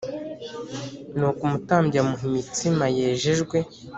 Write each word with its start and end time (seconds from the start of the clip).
Nuko 1.17 1.41
umutambyi 1.47 1.95
amuha 2.01 2.23
imitsima 2.31 2.83
yejejwe 2.97 3.57